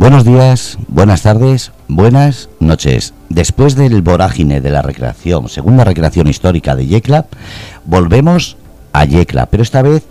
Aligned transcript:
Buenos 0.00 0.24
días, 0.24 0.78
buenas 0.88 1.20
tardes, 1.20 1.72
buenas 1.86 2.48
noches. 2.58 3.12
Después 3.28 3.76
del 3.76 4.00
vorágine 4.00 4.62
de 4.62 4.70
la 4.70 4.80
recreación, 4.80 5.50
segunda 5.50 5.84
recreación 5.84 6.26
histórica 6.26 6.74
de 6.74 6.86
Yecla, 6.86 7.26
volvemos 7.84 8.56
a 8.94 9.04
Yecla, 9.04 9.44
pero 9.44 9.62
esta 9.62 9.82
vez 9.82 10.04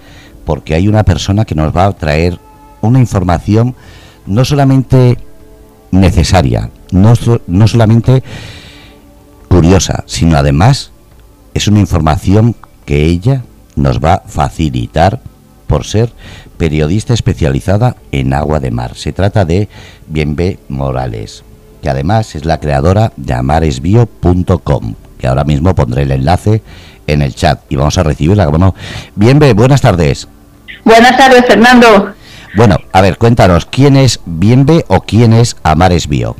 porque 0.45 0.75
hay 0.75 0.87
una 0.87 1.01
persona 1.01 1.43
que 1.43 1.55
nos 1.55 1.75
va 1.75 1.85
a 1.85 1.93
traer 1.93 2.37
una 2.81 2.99
información 2.99 3.73
no 4.27 4.45
solamente 4.45 5.17
necesaria, 5.89 6.69
no, 6.91 7.13
no 7.47 7.67
solamente 7.67 8.21
curiosa, 9.47 10.03
sino 10.05 10.37
además 10.37 10.91
es 11.55 11.67
una 11.67 11.79
información 11.79 12.55
que 12.85 13.05
ella 13.05 13.41
nos 13.75 13.99
va 13.99 14.13
a 14.13 14.23
facilitar 14.27 15.19
por 15.65 15.83
ser 15.83 16.13
periodista 16.59 17.13
especializada 17.15 17.95
en 18.11 18.33
agua 18.33 18.59
de 18.59 18.69
mar. 18.69 18.95
Se 18.95 19.13
trata 19.13 19.45
de 19.45 19.69
Bienve 20.07 20.59
Morales, 20.67 21.43
que 21.81 21.89
además 21.89 22.35
es 22.35 22.45
la 22.45 22.59
creadora 22.59 23.13
de 23.15 23.33
amaresbio.com, 23.33 24.93
que 25.17 25.27
ahora 25.27 25.45
mismo 25.45 25.73
pondré 25.73 26.03
el 26.03 26.11
enlace 26.11 26.61
en 27.07 27.23
el 27.23 27.33
chat 27.33 27.61
y 27.69 27.77
vamos 27.77 27.97
a 27.97 28.03
recibirla. 28.03 28.45
Bueno, 28.47 28.75
Bienve, 29.15 29.53
buenas 29.53 29.81
tardes. 29.81 30.27
Buenas 30.83 31.17
tardes, 31.17 31.45
Fernando. 31.47 32.13
Bueno, 32.55 32.77
a 32.91 33.01
ver, 33.01 33.17
cuéntanos, 33.17 33.65
¿quién 33.65 33.95
es 33.95 34.19
Bienve 34.25 34.83
o 34.89 35.01
quién 35.01 35.33
es 35.33 35.55
Amaresbio? 35.63 36.35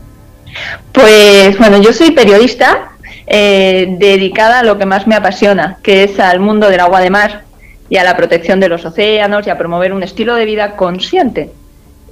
Pues 0.92 1.58
bueno, 1.58 1.82
yo 1.82 1.94
soy 1.94 2.12
periodista 2.12 2.92
eh, 3.26 3.96
dedicada 3.98 4.60
a 4.60 4.64
lo 4.64 4.78
que 4.78 4.86
más 4.86 5.08
me 5.08 5.16
apasiona, 5.16 5.78
que 5.82 6.04
es 6.04 6.20
al 6.20 6.42
mundo 6.42 6.70
del 6.70 6.82
agua 6.82 7.00
de 7.00 7.10
mar 7.10 7.49
y 7.90 7.98
a 7.98 8.04
la 8.04 8.16
protección 8.16 8.60
de 8.60 8.70
los 8.70 8.86
océanos 8.86 9.48
y 9.48 9.50
a 9.50 9.58
promover 9.58 9.94
un 9.94 10.04
estilo 10.04 10.36
de 10.36 10.46
vida 10.46 10.76
consciente. 10.76 11.52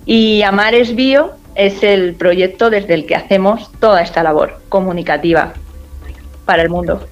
Y 0.05 0.41
Amares 0.41 0.95
Bio 0.95 1.31
es 1.55 1.83
el 1.83 2.15
proyecto 2.15 2.69
desde 2.69 2.93
el 2.93 3.05
que 3.05 3.15
hacemos 3.15 3.71
toda 3.79 4.01
esta 4.01 4.23
labor 4.23 4.59
comunicativa 4.69 5.53
para 6.45 6.63
el 6.63 6.69
mundo. 6.69 7.05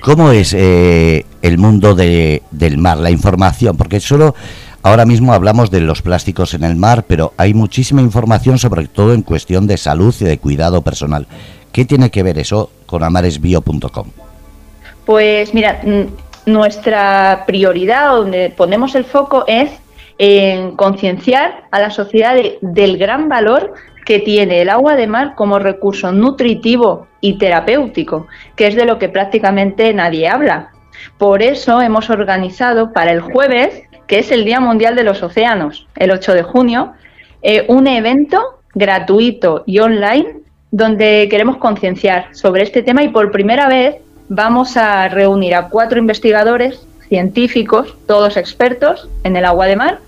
¿Cómo 0.00 0.32
es 0.32 0.52
eh, 0.52 1.24
el 1.40 1.56
mundo 1.56 1.94
del 1.94 2.78
mar, 2.78 2.98
la 2.98 3.10
información? 3.10 3.76
Porque 3.76 4.00
solo 4.00 4.34
ahora 4.82 5.06
mismo 5.06 5.32
hablamos 5.32 5.70
de 5.70 5.80
los 5.80 6.02
plásticos 6.02 6.52
en 6.52 6.62
el 6.62 6.76
mar, 6.76 7.04
pero 7.08 7.32
hay 7.38 7.54
muchísima 7.54 8.02
información 8.02 8.58
sobre 8.58 8.86
todo 8.86 9.14
en 9.14 9.22
cuestión 9.22 9.66
de 9.66 9.78
salud 9.78 10.14
y 10.20 10.24
de 10.24 10.38
cuidado 10.38 10.82
personal. 10.82 11.26
¿Qué 11.72 11.86
tiene 11.86 12.10
que 12.10 12.22
ver 12.22 12.38
eso 12.38 12.70
con 12.84 13.02
amaresbio.com? 13.02 14.08
Pues 15.06 15.54
mira, 15.54 15.80
nuestra 16.46 17.44
prioridad, 17.46 18.10
donde 18.10 18.50
ponemos 18.50 18.94
el 18.94 19.04
foco 19.04 19.44
es 19.46 19.70
en 20.18 20.76
concienciar 20.76 21.64
a 21.70 21.80
la 21.80 21.90
sociedad 21.90 22.36
del 22.60 22.98
gran 22.98 23.28
valor 23.28 23.74
que 24.04 24.18
tiene 24.18 24.60
el 24.60 24.68
agua 24.68 24.96
de 24.96 25.06
mar 25.06 25.34
como 25.34 25.58
recurso 25.58 26.12
nutritivo 26.12 27.08
y 27.20 27.38
terapéutico, 27.38 28.26
que 28.54 28.66
es 28.66 28.74
de 28.74 28.84
lo 28.84 28.98
que 28.98 29.08
prácticamente 29.08 29.92
nadie 29.94 30.28
habla. 30.28 30.70
Por 31.18 31.42
eso 31.42 31.80
hemos 31.80 32.10
organizado 32.10 32.92
para 32.92 33.12
el 33.12 33.20
jueves, 33.20 33.82
que 34.06 34.18
es 34.18 34.30
el 34.30 34.44
Día 34.44 34.60
Mundial 34.60 34.94
de 34.94 35.04
los 35.04 35.22
Océanos, 35.22 35.86
el 35.96 36.10
8 36.10 36.34
de 36.34 36.42
junio, 36.42 36.92
eh, 37.42 37.64
un 37.68 37.86
evento 37.86 38.60
gratuito 38.74 39.64
y 39.66 39.78
online 39.78 40.40
donde 40.70 41.28
queremos 41.30 41.56
concienciar 41.58 42.34
sobre 42.34 42.62
este 42.62 42.82
tema 42.82 43.02
y 43.02 43.08
por 43.08 43.30
primera 43.30 43.68
vez 43.68 43.96
vamos 44.28 44.76
a 44.76 45.08
reunir 45.08 45.54
a 45.54 45.68
cuatro 45.68 45.98
investigadores 45.98 46.86
científicos, 47.08 47.96
todos 48.06 48.36
expertos 48.36 49.08
en 49.22 49.36
el 49.36 49.44
agua 49.44 49.66
de 49.66 49.76
mar, 49.76 49.98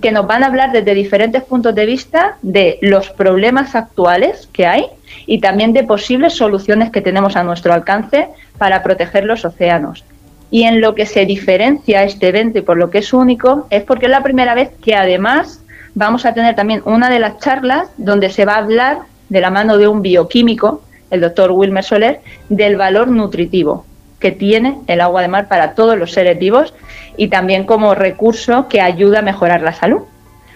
que 0.00 0.12
nos 0.12 0.26
van 0.26 0.42
a 0.42 0.48
hablar 0.48 0.72
desde 0.72 0.94
diferentes 0.94 1.42
puntos 1.42 1.74
de 1.74 1.86
vista 1.86 2.36
de 2.42 2.78
los 2.82 3.10
problemas 3.10 3.74
actuales 3.74 4.48
que 4.52 4.66
hay 4.66 4.86
y 5.26 5.40
también 5.40 5.72
de 5.72 5.84
posibles 5.84 6.34
soluciones 6.34 6.90
que 6.90 7.00
tenemos 7.00 7.36
a 7.36 7.44
nuestro 7.44 7.72
alcance 7.72 8.28
para 8.58 8.82
proteger 8.82 9.24
los 9.24 9.44
océanos. 9.44 10.04
Y 10.50 10.64
en 10.64 10.80
lo 10.80 10.94
que 10.94 11.06
se 11.06 11.26
diferencia 11.26 12.02
este 12.02 12.28
evento 12.28 12.58
y 12.58 12.62
por 12.62 12.76
lo 12.76 12.90
que 12.90 12.98
es 12.98 13.12
único 13.12 13.66
es 13.70 13.82
porque 13.84 14.06
es 14.06 14.10
la 14.10 14.22
primera 14.22 14.54
vez 14.54 14.70
que 14.82 14.94
además 14.94 15.62
vamos 15.94 16.24
a 16.24 16.34
tener 16.34 16.54
también 16.54 16.82
una 16.84 17.10
de 17.10 17.18
las 17.18 17.38
charlas 17.38 17.88
donde 17.96 18.30
se 18.30 18.44
va 18.44 18.54
a 18.54 18.58
hablar 18.58 18.98
de 19.28 19.40
la 19.40 19.50
mano 19.50 19.76
de 19.76 19.88
un 19.88 20.02
bioquímico 20.02 20.82
el 21.10 21.20
doctor 21.20 21.52
Wilmer 21.52 21.84
Soler, 21.84 22.20
del 22.48 22.76
valor 22.76 23.08
nutritivo 23.08 23.84
que 24.18 24.32
tiene 24.32 24.78
el 24.86 25.00
agua 25.00 25.22
de 25.22 25.28
mar 25.28 25.48
para 25.48 25.74
todos 25.74 25.96
los 25.96 26.12
seres 26.12 26.38
vivos 26.38 26.74
y 27.16 27.28
también 27.28 27.64
como 27.64 27.94
recurso 27.94 28.68
que 28.68 28.80
ayuda 28.80 29.20
a 29.20 29.22
mejorar 29.22 29.62
la 29.62 29.72
salud. 29.72 30.02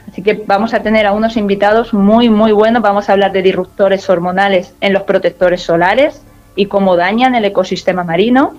Así 0.08 0.22
que 0.22 0.42
vamos 0.46 0.74
a 0.74 0.82
tener 0.82 1.06
a 1.06 1.12
unos 1.12 1.36
invitados 1.36 1.94
muy, 1.94 2.28
muy 2.28 2.52
buenos. 2.52 2.82
Vamos 2.82 3.08
a 3.08 3.12
hablar 3.12 3.32
de 3.32 3.42
disruptores 3.42 4.08
hormonales 4.10 4.74
en 4.80 4.92
los 4.92 5.02
protectores 5.04 5.62
solares 5.62 6.22
y 6.56 6.66
cómo 6.66 6.96
dañan 6.96 7.34
el 7.34 7.44
ecosistema 7.44 8.04
marino. 8.04 8.54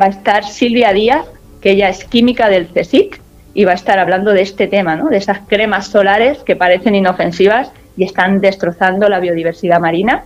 Va 0.00 0.06
a 0.06 0.10
estar 0.10 0.44
Silvia 0.44 0.92
Díaz, 0.92 1.26
que 1.60 1.72
ella 1.72 1.88
es 1.88 2.04
química 2.04 2.48
del 2.48 2.68
CSIC, 2.68 3.20
y 3.54 3.64
va 3.64 3.72
a 3.72 3.76
estar 3.76 3.98
hablando 3.98 4.32
de 4.32 4.42
este 4.42 4.66
tema, 4.66 4.96
¿no? 4.96 5.08
de 5.08 5.16
esas 5.16 5.40
cremas 5.46 5.88
solares 5.88 6.38
que 6.38 6.56
parecen 6.56 6.94
inofensivas 6.94 7.70
y 7.96 8.04
están 8.04 8.40
destrozando 8.40 9.08
la 9.08 9.20
biodiversidad 9.20 9.78
marina 9.78 10.24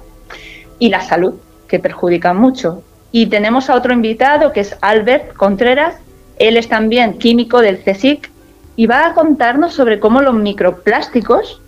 y 0.78 0.88
la 0.88 1.00
salud, 1.00 1.34
que 1.68 1.78
perjudican 1.78 2.36
mucho. 2.36 2.82
Y 3.12 3.26
tenemos 3.26 3.70
a 3.70 3.74
otro 3.74 3.92
invitado 3.92 4.52
que 4.52 4.60
es 4.60 4.76
Albert 4.80 5.34
Contreras, 5.34 5.96
él 6.38 6.56
es 6.56 6.68
también 6.68 7.18
químico 7.18 7.60
del 7.60 7.82
CSIC 7.82 8.30
y 8.76 8.86
va 8.86 9.06
a 9.06 9.14
contarnos 9.14 9.74
sobre 9.74 9.98
cómo 9.98 10.20
los 10.20 10.34
microplásticos 10.34 11.60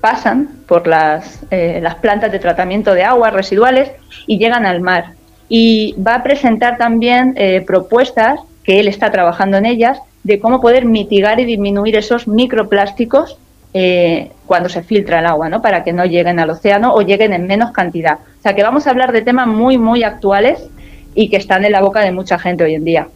pasan 0.00 0.48
por 0.66 0.86
las, 0.86 1.40
eh, 1.50 1.80
las 1.82 1.96
plantas 1.96 2.30
de 2.32 2.38
tratamiento 2.38 2.94
de 2.94 3.04
aguas 3.04 3.32
residuales 3.32 3.90
y 4.26 4.38
llegan 4.38 4.66
al 4.66 4.80
mar. 4.80 5.14
Y 5.48 5.94
va 6.00 6.16
a 6.16 6.22
presentar 6.22 6.78
también 6.78 7.34
eh, 7.36 7.62
propuestas, 7.66 8.40
que 8.64 8.80
él 8.80 8.88
está 8.88 9.10
trabajando 9.10 9.56
en 9.56 9.66
ellas, 9.66 9.98
de 10.22 10.38
cómo 10.38 10.60
poder 10.60 10.84
mitigar 10.84 11.40
y 11.40 11.44
disminuir 11.44 11.96
esos 11.96 12.28
microplásticos 12.28 13.38
eh, 13.74 14.30
cuando 14.46 14.68
se 14.68 14.82
filtra 14.82 15.20
el 15.20 15.26
agua, 15.26 15.48
¿no? 15.48 15.62
Para 15.62 15.82
que 15.82 15.92
no 15.92 16.04
lleguen 16.04 16.38
al 16.38 16.50
océano 16.50 16.92
o 16.92 17.02
lleguen 17.02 17.32
en 17.32 17.46
menos 17.46 17.72
cantidad. 17.72 18.18
O 18.38 18.42
sea 18.42 18.54
que 18.54 18.62
vamos 18.62 18.86
a 18.86 18.90
hablar 18.90 19.12
de 19.12 19.22
temas 19.22 19.46
muy, 19.46 19.78
muy 19.78 20.02
actuales 20.02 20.62
y 21.14 21.28
que 21.28 21.36
están 21.36 21.64
en 21.64 21.72
la 21.72 21.80
boca 21.80 22.00
de 22.00 22.12
mucha 22.12 22.38
gente 22.38 22.64
hoy 22.64 22.74
en 22.74 22.84
día. 22.84 23.08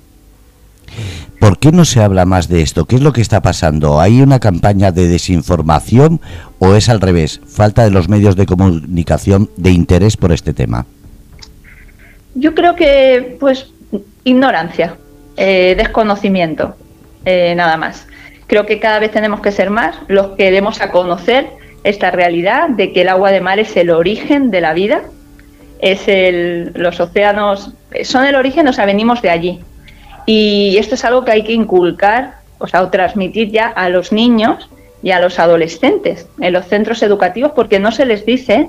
¿Por 1.41 1.59
qué 1.59 1.71
no 1.73 1.85
se 1.85 2.01
habla 2.01 2.25
más 2.25 2.49
de 2.49 2.63
esto? 2.63 2.87
¿Qué 2.87 2.97
es 2.97 3.03
lo 3.03 3.13
que 3.13 3.21
está 3.21 3.43
pasando? 3.43 4.01
¿Hay 4.01 4.23
una 4.23 4.41
campaña 4.41 4.93
de 4.93 5.07
desinformación 5.07 6.21
o 6.59 6.75
es 6.75 6.89
al 6.89 7.01
revés? 7.01 7.41
Falta 7.47 7.85
de 7.85 7.91
los 7.91 8.09
medios 8.09 8.37
de 8.37 8.47
comunicación 8.47 9.51
de 9.57 9.71
interés 9.71 10.17
por 10.17 10.33
este 10.33 10.55
tema. 10.55 10.87
Yo 12.35 12.55
creo 12.55 12.75
que, 12.75 13.37
pues, 13.39 13.71
ignorancia, 14.25 14.97
eh, 15.37 15.75
desconocimiento, 15.77 16.75
eh, 17.25 17.55
nada 17.55 17.77
más. 17.77 18.07
Creo 18.47 18.67
que 18.67 18.79
cada 18.79 18.99
vez 18.99 19.11
tenemos 19.11 19.41
que 19.41 19.53
ser 19.53 19.71
más 19.71 19.97
los 20.09 20.29
que 20.37 20.51
demos 20.51 20.81
a 20.81 20.91
conocer 20.91 21.49
esta 21.85 22.11
realidad 22.11 22.69
de 22.69 22.93
que 22.93 23.03
el 23.03 23.09
agua 23.09 23.31
de 23.31 23.41
mar 23.41 23.59
es 23.59 23.77
el 23.77 23.91
origen 23.91 24.51
de 24.51 24.61
la 24.61 24.73
vida, 24.73 25.03
es 25.79 26.09
el, 26.09 26.73
los 26.75 27.01
océanos 27.01 27.73
son 28.05 28.25
el 28.25 28.35
origen, 28.35 28.67
o 28.69 28.73
sea, 28.73 28.87
venimos 28.87 29.23
de 29.23 29.31
allí. 29.31 29.61
Y 30.27 30.77
esto 30.79 30.95
es 30.95 31.05
algo 31.05 31.25
que 31.25 31.33
hay 31.33 31.45
que 31.45 31.53
inculcar, 31.53 32.39
o 32.59 32.67
sea, 32.67 32.83
o 32.83 32.91
transmitir 32.91 33.51
ya 33.51 33.69
a 33.69 33.89
los 33.89 34.13
niños 34.13 34.69
y 35.03 35.11
a 35.11 35.21
los 35.21 35.39
adolescentes 35.39 36.29
en 36.41 36.53
los 36.53 36.67
centros 36.67 37.03
educativos, 37.03 37.53
porque 37.55 37.79
no 37.79 37.93
se 37.93 38.07
les 38.07 38.27
dice 38.27 38.69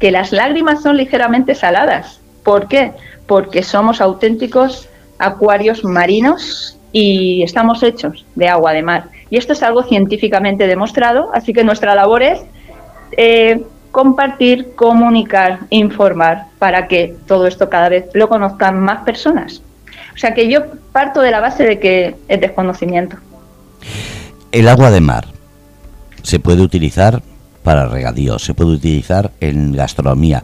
que 0.00 0.10
las 0.10 0.32
lágrimas 0.32 0.82
son 0.82 0.96
ligeramente 0.96 1.54
saladas. 1.54 2.20
¿Por 2.42 2.68
qué? 2.68 2.92
Porque 3.26 3.62
somos 3.62 4.00
auténticos 4.00 4.88
acuarios 5.18 5.84
marinos 5.84 6.78
y 6.92 7.42
estamos 7.42 7.82
hechos 7.82 8.26
de 8.34 8.48
agua 8.48 8.72
de 8.72 8.82
mar. 8.82 9.04
Y 9.30 9.38
esto 9.38 9.52
es 9.52 9.62
algo 9.62 9.82
científicamente 9.82 10.66
demostrado, 10.66 11.30
así 11.34 11.52
que 11.52 11.64
nuestra 11.64 11.94
labor 11.94 12.22
es 12.22 12.40
eh, 13.16 13.64
compartir, 13.90 14.74
comunicar, 14.74 15.60
informar 15.70 16.46
para 16.58 16.86
que 16.86 17.16
todo 17.26 17.46
esto 17.46 17.68
cada 17.68 17.88
vez 17.88 18.06
lo 18.14 18.28
conozcan 18.28 18.78
más 18.78 19.04
personas. 19.04 19.62
O 20.14 20.18
sea 20.18 20.34
que 20.34 20.48
yo 20.48 20.60
parto 20.92 21.20
de 21.20 21.30
la 21.30 21.40
base 21.40 21.64
de 21.64 21.78
que 21.78 22.16
es 22.28 22.40
desconocimiento. 22.40 23.16
El 24.52 24.68
agua 24.68 24.90
de 24.90 25.00
mar 25.00 25.26
se 26.22 26.38
puede 26.38 26.62
utilizar 26.62 27.22
para 27.62 27.88
regadío, 27.88 28.38
se 28.38 28.54
puede 28.54 28.70
utilizar 28.70 29.32
en 29.40 29.72
gastronomía, 29.72 30.42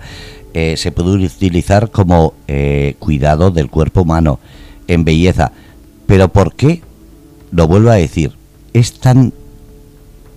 eh, 0.54 0.76
se 0.76 0.92
puede 0.92 1.10
utilizar 1.10 1.90
como 1.90 2.34
eh, 2.48 2.96
cuidado 2.98 3.50
del 3.50 3.70
cuerpo 3.70 4.02
humano, 4.02 4.40
en 4.88 5.04
belleza. 5.04 5.52
Pero 6.06 6.28
¿por 6.28 6.54
qué? 6.54 6.82
Lo 7.50 7.68
vuelvo 7.68 7.90
a 7.90 7.94
decir, 7.94 8.32
es 8.72 9.00
tan, 9.00 9.32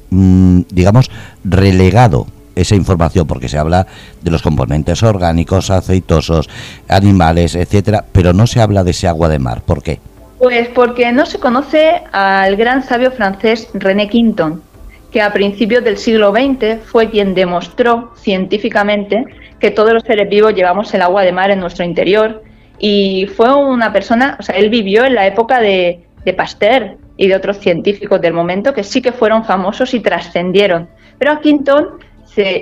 mm, 0.09 0.61
digamos, 0.69 1.09
relegado 1.43 2.27
esa 2.55 2.75
información 2.75 3.27
porque 3.27 3.49
se 3.49 3.57
habla 3.57 3.85
de 4.21 4.31
los 4.31 4.41
componentes 4.41 5.03
orgánicos, 5.03 5.69
aceitosos, 5.69 6.49
animales, 6.87 7.55
etcétera, 7.55 8.05
pero 8.11 8.33
no 8.33 8.47
se 8.47 8.61
habla 8.61 8.83
de 8.83 8.91
ese 8.91 9.07
agua 9.07 9.29
de 9.29 9.39
mar. 9.39 9.61
¿Por 9.61 9.83
qué? 9.83 9.99
Pues 10.39 10.67
porque 10.69 11.11
no 11.11 11.25
se 11.25 11.39
conoce 11.39 12.01
al 12.11 12.55
gran 12.55 12.83
sabio 12.83 13.11
francés 13.11 13.69
René 13.73 14.09
Quinton, 14.09 14.61
que 15.11 15.21
a 15.21 15.31
principios 15.31 15.83
del 15.83 15.97
siglo 15.97 16.31
XX 16.31 16.83
fue 16.85 17.09
quien 17.09 17.35
demostró 17.35 18.13
científicamente 18.17 19.25
que 19.59 19.71
todos 19.71 19.93
los 19.93 20.03
seres 20.03 20.29
vivos 20.29 20.53
llevamos 20.53 20.93
el 20.93 21.01
agua 21.01 21.23
de 21.23 21.31
mar 21.31 21.51
en 21.51 21.59
nuestro 21.59 21.85
interior 21.85 22.43
y 22.77 23.27
fue 23.38 23.53
una 23.55 23.93
persona, 23.93 24.35
o 24.39 24.43
sea, 24.43 24.55
él 24.55 24.69
vivió 24.69 25.05
en 25.05 25.15
la 25.15 25.25
época 25.25 25.61
de, 25.61 26.01
de 26.25 26.33
Pasteur 26.33 26.97
y 27.17 27.27
de 27.27 27.35
otros 27.35 27.57
científicos 27.57 28.19
del 28.21 28.33
momento 28.33 28.73
que 28.73 28.83
sí 28.83 29.01
que 29.01 29.12
fueron 29.12 29.45
famosos 29.45 29.94
y 29.94 30.00
trascendieron. 30.00 30.89
Pero 31.17 31.31
a 31.31 31.39
Quinton, 31.39 32.00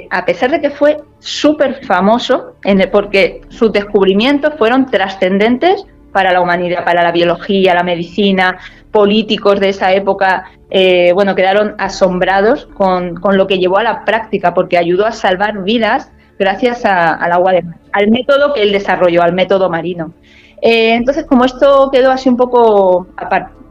a 0.10 0.26
pesar 0.26 0.52
de 0.52 0.62
que 0.62 0.70
fue 0.70 0.98
súper 1.20 1.84
famoso, 1.86 2.56
porque 2.92 3.42
sus 3.50 3.72
descubrimientos 3.72 4.54
fueron 4.58 4.86
trascendentes 4.86 5.86
para 6.12 6.32
la 6.32 6.42
humanidad, 6.42 6.86
para 6.86 7.02
la 7.04 7.12
biología, 7.12 7.74
la 7.74 7.84
medicina, 7.84 8.60
políticos 8.92 9.60
de 9.60 9.70
esa 9.70 9.92
época, 9.92 10.52
eh, 10.70 11.12
bueno, 11.14 11.34
quedaron 11.34 11.74
asombrados 11.80 12.68
con, 12.76 13.16
con, 13.16 13.36
lo 13.38 13.48
que 13.48 13.58
llevó 13.58 13.80
a 13.80 13.84
la 13.84 14.06
práctica, 14.06 14.54
porque 14.54 14.78
ayudó 14.78 15.08
a 15.08 15.12
salvar 15.12 15.64
vidas 15.64 16.12
gracias 16.38 16.86
al 16.86 17.32
agua 17.32 17.54
de 17.54 17.64
mar, 17.64 17.78
al 17.92 18.12
método 18.12 18.54
que 18.54 18.62
él 18.62 18.72
desarrolló, 18.72 19.24
al 19.24 19.34
método 19.34 19.70
marino. 19.70 20.14
Eh, 20.62 20.94
entonces, 20.94 21.26
como 21.26 21.46
esto 21.46 21.90
quedó 21.92 22.12
así 22.12 22.30
un 22.30 22.38
poco 22.38 23.08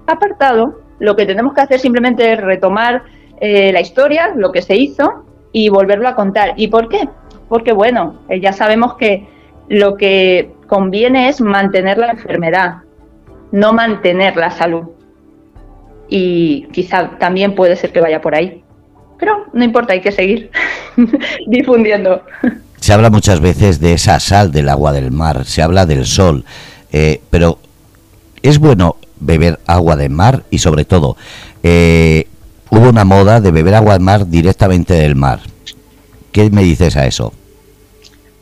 apartado, 0.07 0.81
lo 0.99 1.17
que 1.17 1.27
tenemos 1.27 1.55
que 1.55 1.61
hacer 1.61 1.81
simplemente 1.81 2.33
es 2.33 2.41
retomar 2.41 3.03
eh, 3.41 3.73
la 3.73 3.81
historia, 3.81 4.33
lo 4.37 4.53
que 4.53 4.63
se 4.63 4.77
hizo 4.77 5.25
y 5.53 5.69
volverlo 5.69 6.09
a 6.09 6.15
contar. 6.15 6.55
¿Y 6.57 6.69
por 6.69 6.89
qué? 6.89 7.09
Porque, 7.49 7.73
bueno, 7.73 8.21
ya 8.41 8.53
sabemos 8.53 8.95
que 8.95 9.27
lo 9.69 9.97
que 9.97 10.53
conviene 10.67 11.29
es 11.29 11.41
mantener 11.41 11.99
la 11.99 12.11
enfermedad, 12.11 12.77
no 13.51 13.73
mantener 13.73 14.37
la 14.37 14.51
salud. 14.51 14.85
Y 16.09 16.69
quizá 16.73 17.19
también 17.19 17.55
puede 17.55 17.77
ser 17.77 17.93
que 17.93 18.01
vaya 18.01 18.21
por 18.21 18.35
ahí. 18.35 18.63
Pero 19.19 19.47
no 19.53 19.65
importa, 19.65 19.93
hay 19.93 20.01
que 20.01 20.13
seguir 20.13 20.51
difundiendo. 21.47 22.23
Se 22.77 22.93
habla 22.93 23.11
muchas 23.11 23.41
veces 23.41 23.81
de 23.81 23.95
esa 23.95 24.19
sal 24.19 24.51
del 24.51 24.69
agua 24.69 24.93
del 24.93 25.11
mar, 25.11 25.45
se 25.45 25.63
habla 25.63 25.87
del 25.87 26.05
sol, 26.05 26.45
eh, 26.93 27.21
pero 27.31 27.59
es 28.43 28.59
bueno 28.59 28.97
beber 29.21 29.59
agua 29.67 29.97
de 29.97 30.09
mar 30.09 30.43
y 30.51 30.59
sobre 30.59 30.85
todo 30.85 31.17
eh, 31.63 32.27
hubo 32.71 32.89
una 32.89 33.05
moda 33.05 33.41
de 33.41 33.51
beber 33.51 33.75
agua 33.75 33.95
de 33.95 34.05
mar 34.05 34.27
directamente 34.27 34.95
del 34.95 35.15
mar. 35.15 35.41
¿Qué 36.33 36.51
me 36.51 36.63
dices 36.63 36.97
a 36.97 37.07
eso? 37.07 37.33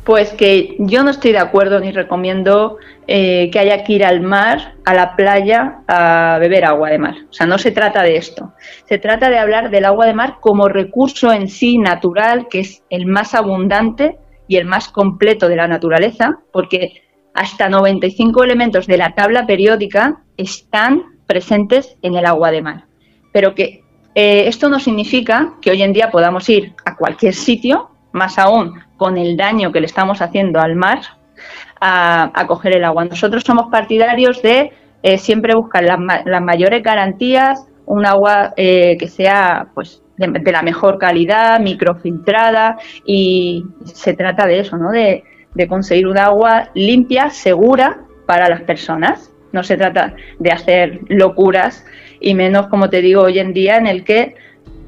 Pues 0.05 0.31
que 0.31 0.77
yo 0.79 1.03
no 1.03 1.11
estoy 1.11 1.33
de 1.33 1.39
acuerdo 1.39 1.79
ni 1.81 1.93
recomiendo 1.93 2.79
eh, 3.07 3.51
que 3.53 3.59
haya 3.59 3.85
que 3.85 3.93
ir 3.95 4.05
al 4.05 4.21
mar, 4.21 4.75
a 4.85 4.95
la 4.95 5.17
playa, 5.17 5.81
a 5.89 6.39
beber 6.41 6.65
agua 6.65 6.91
de 6.91 6.99
mar. 6.99 7.15
O 7.29 7.33
sea, 7.33 7.47
no 7.47 7.59
se 7.59 7.71
trata 7.71 8.03
de 8.03 8.17
esto. 8.17 8.53
Se 8.89 8.99
trata 8.99 9.29
de 9.29 9.39
hablar 9.39 9.71
del 9.71 9.85
agua 9.85 10.07
de 10.07 10.15
mar 10.15 10.37
como 10.41 10.69
recurso 10.69 11.33
en 11.33 11.49
sí 11.49 11.77
natural, 11.77 12.47
que 12.49 12.61
es 12.61 12.83
el 12.89 13.07
más 13.07 13.35
abundante 13.35 14.17
y 14.49 14.57
el 14.57 14.65
más 14.65 14.89
completo 14.89 15.49
de 15.49 15.57
la 15.57 15.69
naturaleza, 15.69 16.39
porque 16.53 17.03
hasta 17.35 17.69
95 17.69 18.45
elementos 18.45 18.87
de 18.87 18.99
la 18.99 19.15
tabla 19.15 19.47
periódica 19.47 20.23
están 20.37 21.03
presentes 21.27 21.97
en 22.03 22.15
el 22.15 22.27
agua 22.27 22.51
de 22.51 22.63
mar. 22.63 22.85
Pero 23.33 23.55
que 23.55 23.83
eh, 24.15 24.49
esto 24.49 24.69
no 24.69 24.81
significa 24.81 25.55
que 25.63 25.71
hoy 25.71 25.83
en 25.83 25.93
día 25.93 26.11
podamos 26.11 26.49
ir 26.49 26.75
a 26.85 26.97
cualquier 26.97 27.35
sitio, 27.35 27.91
más 28.13 28.39
aún 28.39 28.81
con 28.97 29.17
el 29.17 29.37
daño 29.37 29.71
que 29.73 29.81
le 29.81 29.87
estamos 29.87 30.21
haciendo 30.21 30.61
al 30.61 30.75
mar, 30.75 31.01
a, 31.81 32.45
coger 32.47 32.77
el 32.77 32.85
agua. 32.85 33.05
Nosotros 33.05 33.43
somos 33.45 33.71
partidarios 33.71 34.43
de 34.43 34.73
eh, 35.03 35.19
siempre 35.19 35.55
buscar 35.55 35.85
las, 35.85 36.43
mayores 36.43 36.83
garantías, 36.83 37.67
un 37.87 38.05
agua 38.05 38.53
eh, 38.57 38.97
que 38.99 39.09
sea 39.09 39.69
pues 39.75 40.03
de, 40.17 40.53
la 40.53 40.63
mejor 40.63 40.99
calidad, 40.99 41.61
microfiltrada 41.61 42.77
y 43.07 43.65
se 43.85 44.13
trata 44.15 44.47
de 44.47 44.61
eso, 44.61 44.77
¿no? 44.77 44.91
De, 44.91 45.25
de 45.55 45.69
conseguir 45.69 46.07
un 46.07 46.19
agua 46.19 46.71
limpia, 46.75 47.31
segura 47.31 48.01
para 48.27 48.49
las 48.49 48.63
personas. 48.63 49.33
No 49.53 49.63
se 49.63 49.77
trata 49.77 50.15
de 50.39 50.53
hacer 50.53 51.01
locuras 51.09 51.85
y 52.21 52.35
menos, 52.35 52.69
como 52.69 52.89
te 52.89 53.01
digo, 53.01 53.23
hoy 53.23 53.39
en 53.39 53.53
día 53.53 53.77
en 53.77 53.87
el 53.87 54.05
que 54.05 54.37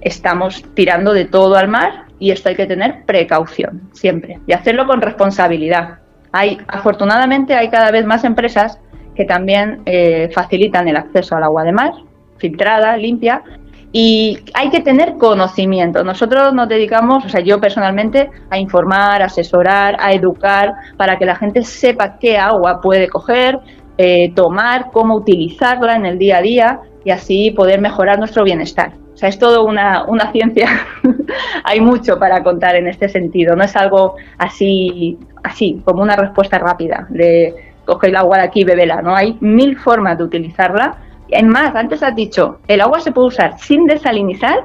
estamos 0.00 0.64
tirando 0.75 1.12
de 1.12 1.25
todo 1.25 1.56
al 1.56 1.69
mar 1.69 2.06
y 2.19 2.31
esto 2.31 2.49
hay 2.49 2.55
que 2.55 2.67
tener 2.67 3.05
precaución 3.05 3.88
siempre 3.93 4.38
y 4.47 4.53
hacerlo 4.53 4.87
con 4.87 5.00
responsabilidad. 5.00 5.99
Hay, 6.32 6.59
afortunadamente 6.69 7.55
hay 7.55 7.69
cada 7.69 7.91
vez 7.91 8.05
más 8.06 8.25
empresas 8.25 8.79
que 9.14 9.25
también 9.25 9.82
eh, 9.87 10.31
facilitan 10.32 10.88
el 10.88 10.97
acceso 10.97 11.37
al 11.37 11.44
agua 11.44 11.64
de 11.64 11.73
mar, 11.73 11.93
filtrada, 12.38 12.97
limpia, 12.97 13.43
y 13.92 14.38
hay 14.54 14.70
que 14.70 14.80
tener 14.80 15.18
conocimiento. 15.18 16.02
Nosotros 16.02 16.54
nos 16.54 16.68
dedicamos, 16.68 17.24
o 17.26 17.28
sea, 17.28 17.40
yo 17.40 17.60
personalmente, 17.60 18.30
a 18.48 18.58
informar, 18.58 19.22
asesorar, 19.22 19.96
a 20.00 20.12
educar, 20.12 20.72
para 20.96 21.18
que 21.18 21.26
la 21.26 21.36
gente 21.36 21.62
sepa 21.62 22.18
qué 22.18 22.38
agua 22.38 22.80
puede 22.80 23.08
coger, 23.08 23.60
eh, 23.98 24.32
tomar, 24.34 24.90
cómo 24.90 25.14
utilizarla 25.14 25.96
en 25.96 26.06
el 26.06 26.18
día 26.18 26.38
a 26.38 26.42
día 26.42 26.80
y 27.04 27.10
así 27.10 27.50
poder 27.50 27.80
mejorar 27.82 28.18
nuestro 28.18 28.44
bienestar. 28.44 28.92
O 29.12 29.16
sea, 29.16 29.28
es 29.28 29.38
todo 29.38 29.64
una, 29.64 30.04
una 30.04 30.32
ciencia. 30.32 30.68
Hay 31.64 31.80
mucho 31.80 32.18
para 32.18 32.42
contar 32.42 32.76
en 32.76 32.88
este 32.88 33.10
sentido. 33.10 33.54
No 33.54 33.62
es 33.62 33.76
algo 33.76 34.16
así, 34.38 35.18
así, 35.42 35.82
como 35.84 36.02
una 36.02 36.16
respuesta 36.16 36.58
rápida 36.58 37.06
de 37.10 37.54
coger 37.84 38.10
el 38.10 38.16
agua 38.16 38.38
de 38.38 38.44
aquí 38.44 38.60
y 38.60 38.64
bebela. 38.64 39.02
No 39.02 39.14
hay 39.14 39.36
mil 39.40 39.76
formas 39.76 40.16
de 40.16 40.24
utilizarla. 40.24 40.96
Es 41.32 41.44
más, 41.44 41.75
antes 41.75 42.02
has 42.02 42.14
dicho, 42.14 42.58
el 42.69 42.82
agua 42.82 43.00
se 43.00 43.11
puede 43.11 43.29
usar 43.29 43.58
sin 43.58 43.87
desalinizar 43.87 44.64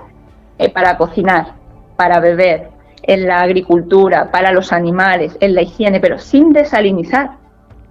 eh, 0.58 0.69
para 0.69 0.98
cocinar, 0.98 1.54
para 1.96 2.19
beber, 2.19 2.69
en 3.04 3.25
la 3.25 3.40
agricultura, 3.40 4.30
para 4.31 4.52
los 4.52 4.74
animales, 4.74 5.38
en 5.40 5.56
la 5.56 5.62
higiene, 5.62 6.02
pero 6.02 6.19
sin 6.19 6.52
desalinizar. 6.52 7.31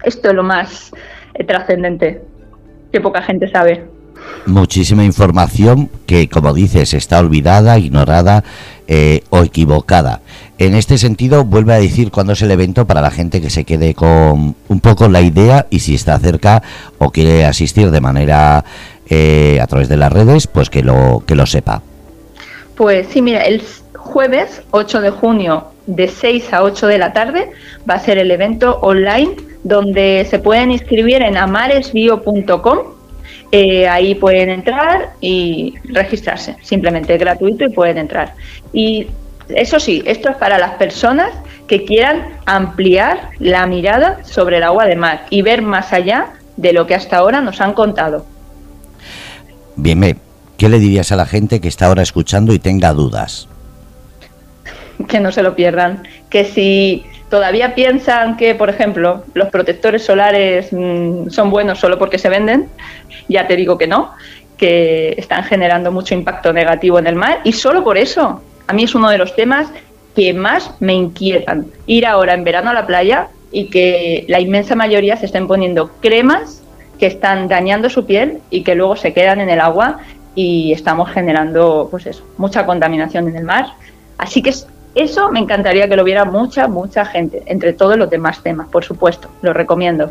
Esto 0.02 0.28
es 0.28 0.34
lo 0.34 0.42
más 0.42 0.92
eh, 1.34 1.44
trascendente 1.44 2.22
que 2.92 3.00
poca 3.00 3.22
gente 3.22 3.48
sabe 3.48 3.96
muchísima 4.46 5.04
información 5.04 5.90
que, 6.06 6.28
como 6.28 6.54
dices, 6.54 6.94
está 6.94 7.18
olvidada, 7.18 7.78
ignorada 7.78 8.44
eh, 8.86 9.22
o 9.30 9.42
equivocada. 9.42 10.20
En 10.58 10.74
este 10.74 10.96
sentido, 10.96 11.44
vuelve 11.44 11.74
a 11.74 11.78
decir 11.78 12.10
cuándo 12.10 12.32
es 12.32 12.40
el 12.40 12.50
evento 12.50 12.86
para 12.86 13.02
la 13.02 13.10
gente 13.10 13.42
que 13.42 13.50
se 13.50 13.64
quede 13.64 13.94
con 13.94 14.54
un 14.68 14.80
poco 14.80 15.06
la 15.08 15.20
idea 15.20 15.66
y 15.68 15.80
si 15.80 15.94
está 15.94 16.18
cerca 16.18 16.62
o 16.98 17.10
quiere 17.10 17.44
asistir 17.44 17.90
de 17.90 18.00
manera 18.00 18.64
eh, 19.10 19.58
a 19.60 19.66
través 19.66 19.90
de 19.90 19.98
las 19.98 20.10
redes, 20.10 20.46
pues 20.46 20.70
que 20.70 20.82
lo, 20.82 21.22
que 21.26 21.34
lo 21.34 21.44
sepa. 21.44 21.82
Pues 22.74 23.08
sí, 23.10 23.20
mira, 23.20 23.42
el 23.42 23.62
jueves 23.94 24.62
8 24.70 25.02
de 25.02 25.10
junio 25.10 25.64
de 25.86 26.08
6 26.08 26.52
a 26.54 26.62
8 26.62 26.86
de 26.86 26.98
la 26.98 27.12
tarde 27.12 27.50
va 27.88 27.94
a 27.94 28.00
ser 28.00 28.16
el 28.16 28.30
evento 28.30 28.78
online 28.80 29.36
donde 29.62 30.26
se 30.30 30.38
pueden 30.38 30.70
inscribir 30.70 31.20
en 31.20 31.36
amaresbio.com 31.36 32.78
eh, 33.52 33.86
ahí 33.88 34.14
pueden 34.14 34.50
entrar 34.50 35.10
y 35.20 35.74
registrarse, 35.84 36.56
simplemente 36.62 37.16
gratuito 37.16 37.64
y 37.64 37.68
pueden 37.70 37.98
entrar. 37.98 38.34
Y 38.72 39.06
eso 39.48 39.78
sí, 39.80 40.02
esto 40.06 40.30
es 40.30 40.36
para 40.36 40.58
las 40.58 40.72
personas 40.72 41.30
que 41.66 41.84
quieran 41.84 42.38
ampliar 42.46 43.30
la 43.38 43.66
mirada 43.66 44.24
sobre 44.24 44.58
el 44.58 44.62
agua 44.62 44.86
de 44.86 44.96
mar 44.96 45.26
y 45.30 45.42
ver 45.42 45.62
más 45.62 45.92
allá 45.92 46.34
de 46.56 46.72
lo 46.72 46.86
que 46.86 46.94
hasta 46.94 47.16
ahora 47.16 47.40
nos 47.40 47.60
han 47.60 47.74
contado. 47.74 48.24
Bien, 49.76 50.18
¿qué 50.56 50.68
le 50.68 50.78
dirías 50.78 51.12
a 51.12 51.16
la 51.16 51.26
gente 51.26 51.60
que 51.60 51.68
está 51.68 51.86
ahora 51.86 52.02
escuchando 52.02 52.52
y 52.52 52.58
tenga 52.58 52.92
dudas? 52.92 53.48
Que 55.08 55.20
no 55.20 55.30
se 55.30 55.42
lo 55.42 55.54
pierdan, 55.54 56.08
que 56.30 56.46
si 56.46 57.04
todavía 57.28 57.74
piensan 57.74 58.38
que, 58.38 58.54
por 58.54 58.70
ejemplo, 58.70 59.24
los 59.34 59.48
protectores 59.48 60.02
solares 60.02 60.68
mm, 60.72 61.28
son 61.28 61.50
buenos 61.50 61.78
solo 61.78 61.98
porque 61.98 62.16
se 62.16 62.30
venden, 62.30 62.70
ya 63.28 63.46
te 63.46 63.56
digo 63.56 63.76
que 63.76 63.86
no, 63.86 64.12
que 64.56 65.14
están 65.18 65.44
generando 65.44 65.92
mucho 65.92 66.14
impacto 66.14 66.52
negativo 66.52 66.98
en 66.98 67.06
el 67.06 67.14
mar 67.14 67.40
y 67.44 67.52
solo 67.52 67.84
por 67.84 67.98
eso, 67.98 68.40
a 68.66 68.72
mí 68.72 68.84
es 68.84 68.94
uno 68.94 69.10
de 69.10 69.18
los 69.18 69.34
temas 69.34 69.68
que 70.14 70.32
más 70.32 70.70
me 70.80 70.94
inquietan. 70.94 71.66
Ir 71.86 72.06
ahora 72.06 72.34
en 72.34 72.44
verano 72.44 72.70
a 72.70 72.74
la 72.74 72.86
playa 72.86 73.28
y 73.52 73.68
que 73.68 74.24
la 74.28 74.40
inmensa 74.40 74.74
mayoría 74.74 75.16
se 75.16 75.26
estén 75.26 75.46
poniendo 75.46 75.90
cremas 76.00 76.62
que 76.98 77.06
están 77.06 77.48
dañando 77.48 77.90
su 77.90 78.06
piel 78.06 78.38
y 78.50 78.62
que 78.62 78.74
luego 78.74 78.96
se 78.96 79.12
quedan 79.12 79.40
en 79.40 79.50
el 79.50 79.60
agua 79.60 79.98
y 80.34 80.72
estamos 80.72 81.10
generando 81.10 81.88
pues 81.90 82.06
eso, 82.06 82.24
mucha 82.38 82.64
contaminación 82.66 83.28
en 83.28 83.36
el 83.36 83.44
mar. 83.44 83.66
Así 84.18 84.42
que 84.42 84.54
eso 84.94 85.30
me 85.30 85.40
encantaría 85.40 85.88
que 85.88 85.96
lo 85.96 86.04
viera 86.04 86.24
mucha, 86.24 86.68
mucha 86.68 87.04
gente, 87.04 87.42
entre 87.46 87.74
todos 87.74 87.98
los 87.98 88.08
demás 88.08 88.42
temas, 88.42 88.68
por 88.68 88.84
supuesto, 88.84 89.28
lo 89.42 89.52
recomiendo. 89.52 90.10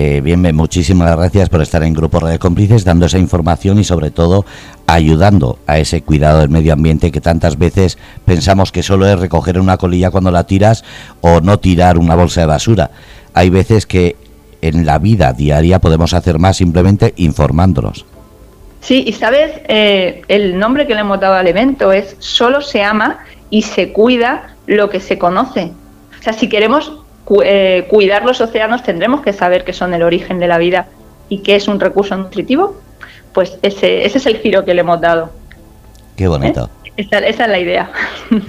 Eh, 0.00 0.20
bien, 0.20 0.42
muchísimas 0.54 1.16
gracias 1.16 1.48
por 1.48 1.60
estar 1.60 1.82
en 1.82 1.92
Grupo 1.92 2.20
Radio 2.20 2.38
Cómplices, 2.38 2.84
dando 2.84 3.06
esa 3.06 3.18
información 3.18 3.80
y 3.80 3.84
sobre 3.84 4.12
todo 4.12 4.44
ayudando 4.86 5.58
a 5.66 5.80
ese 5.80 6.02
cuidado 6.02 6.38
del 6.38 6.50
medio 6.50 6.72
ambiente 6.72 7.10
que 7.10 7.20
tantas 7.20 7.58
veces 7.58 7.98
pensamos 8.24 8.70
que 8.70 8.84
solo 8.84 9.08
es 9.08 9.18
recoger 9.18 9.58
una 9.58 9.76
colilla 9.76 10.12
cuando 10.12 10.30
la 10.30 10.44
tiras 10.44 10.84
o 11.20 11.40
no 11.40 11.58
tirar 11.58 11.98
una 11.98 12.14
bolsa 12.14 12.42
de 12.42 12.46
basura. 12.46 12.92
Hay 13.34 13.50
veces 13.50 13.86
que 13.86 14.14
en 14.62 14.86
la 14.86 15.00
vida 15.00 15.32
diaria 15.32 15.80
podemos 15.80 16.14
hacer 16.14 16.38
más 16.38 16.58
simplemente 16.58 17.12
informándonos. 17.16 18.06
Sí, 18.80 19.02
y 19.04 19.12
sabes, 19.14 19.50
eh, 19.66 20.22
el 20.28 20.60
nombre 20.60 20.86
que 20.86 20.94
le 20.94 21.00
hemos 21.00 21.18
dado 21.18 21.34
al 21.34 21.48
evento 21.48 21.90
es 21.90 22.14
Solo 22.20 22.60
se 22.60 22.84
ama 22.84 23.18
y 23.50 23.62
se 23.62 23.92
cuida 23.92 24.54
lo 24.68 24.90
que 24.90 25.00
se 25.00 25.18
conoce. 25.18 25.72
O 26.20 26.22
sea, 26.22 26.34
si 26.34 26.48
queremos 26.48 26.92
eh, 27.44 27.86
cuidar 27.90 28.24
los 28.24 28.40
océanos, 28.40 28.82
tendremos 28.82 29.20
que 29.20 29.32
saber 29.32 29.64
que 29.64 29.72
son 29.72 29.94
el 29.94 30.02
origen 30.02 30.38
de 30.38 30.48
la 30.48 30.58
vida 30.58 30.86
y 31.28 31.38
que 31.42 31.56
es 31.56 31.68
un 31.68 31.80
recurso 31.80 32.16
nutritivo. 32.16 32.76
Pues 33.32 33.58
ese, 33.62 34.04
ese 34.04 34.18
es 34.18 34.26
el 34.26 34.38
giro 34.38 34.64
que 34.64 34.74
le 34.74 34.80
hemos 34.80 35.00
dado. 35.00 35.30
Qué 36.16 36.26
bonito. 36.26 36.70
¿Eh? 36.84 36.92
Esa, 36.96 37.18
esa, 37.18 37.44
es 37.44 37.50
la 37.50 37.58
idea. 37.58 37.90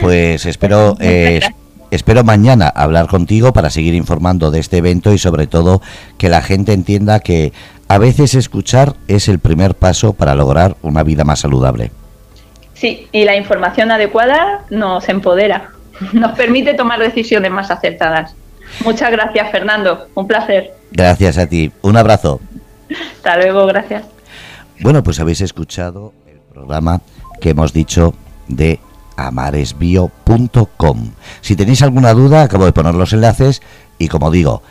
Pues 0.00 0.46
espero, 0.46 0.96
eh, 1.00 1.40
espero 1.90 2.24
mañana 2.24 2.66
hablar 2.68 3.06
contigo 3.06 3.52
para 3.52 3.70
seguir 3.70 3.94
informando 3.94 4.50
de 4.50 4.58
este 4.58 4.78
evento 4.78 5.12
y 5.12 5.18
sobre 5.18 5.46
todo 5.46 5.82
que 6.16 6.30
la 6.30 6.40
gente 6.42 6.72
entienda 6.72 7.20
que 7.20 7.52
a 7.88 7.98
veces 7.98 8.34
escuchar 8.34 8.94
es 9.06 9.28
el 9.28 9.38
primer 9.38 9.74
paso 9.74 10.14
para 10.14 10.34
lograr 10.34 10.76
una 10.80 11.02
vida 11.02 11.24
más 11.24 11.40
saludable. 11.40 11.92
Sí, 12.72 13.06
y 13.12 13.24
la 13.24 13.36
información 13.36 13.90
adecuada 13.90 14.64
nos 14.70 15.08
empodera, 15.08 15.70
nos 16.12 16.32
permite 16.32 16.74
tomar 16.74 17.00
decisiones 17.00 17.50
más 17.50 17.70
acertadas. 17.70 18.34
Muchas 18.84 19.10
gracias, 19.10 19.50
Fernando. 19.50 20.08
Un 20.14 20.26
placer. 20.26 20.72
Gracias 20.90 21.38
a 21.38 21.46
ti. 21.46 21.72
Un 21.82 21.96
abrazo. 21.96 22.40
Hasta 23.16 23.36
luego, 23.36 23.66
gracias. 23.66 24.04
Bueno, 24.80 25.02
pues 25.02 25.20
habéis 25.20 25.40
escuchado 25.40 26.12
el 26.26 26.38
programa 26.52 27.00
que 27.40 27.50
hemos 27.50 27.72
dicho 27.72 28.14
de 28.48 28.80
amaresbio.com. 29.16 31.10
Si 31.40 31.56
tenéis 31.56 31.82
alguna 31.82 32.12
duda, 32.12 32.42
acabo 32.42 32.64
de 32.64 32.72
poner 32.72 32.94
los 32.94 33.12
enlaces 33.12 33.62
y 33.98 34.08
como 34.08 34.30
digo, 34.30 34.62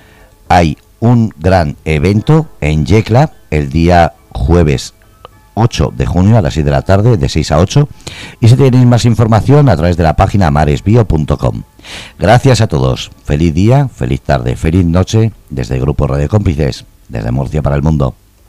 hay 0.49 0.77
un 0.99 1.33
gran 1.37 1.77
evento 1.85 2.47
en 2.59 2.85
Yecla 2.85 3.31
el 3.49 3.69
día 3.69 4.13
jueves 4.31 4.93
8 5.53 5.93
de 5.95 6.05
junio 6.05 6.37
a 6.37 6.41
las 6.41 6.53
6 6.53 6.65
de 6.65 6.71
la 6.71 6.81
tarde, 6.81 7.17
de 7.17 7.29
6 7.29 7.51
a 7.51 7.59
8. 7.59 7.87
Y 8.39 8.47
si 8.47 8.55
tenéis 8.55 8.85
más 8.85 9.05
información 9.05 9.69
a 9.69 9.75
través 9.75 9.97
de 9.97 10.03
la 10.03 10.15
página 10.15 10.47
amaresbio.com. 10.47 11.63
Gracias 12.19 12.61
a 12.61 12.67
todos. 12.67 13.11
Feliz 13.23 13.53
día, 13.53 13.87
feliz 13.87 14.21
tarde, 14.21 14.55
feliz 14.55 14.85
noche 14.85 15.31
desde 15.49 15.75
el 15.75 15.81
Grupo 15.81 16.07
Radio 16.07 16.29
Cómplices, 16.29 16.85
desde 17.09 17.31
Murcia 17.31 17.61
para 17.61 17.75
el 17.75 17.81
Mundo. 17.81 18.15